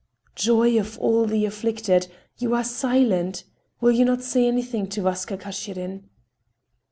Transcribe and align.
"Joy 0.35 0.79
of 0.79 0.97
all 0.97 1.27
the 1.27 1.45
afflicted! 1.45 2.07
You 2.39 2.55
are 2.55 2.63
silent! 2.63 3.43
Will 3.81 3.91
you 3.91 4.03
not 4.03 4.23
say 4.23 4.47
anything 4.47 4.87
to 4.87 5.03
Vaska 5.03 5.37
Kashirin?" 5.37 6.05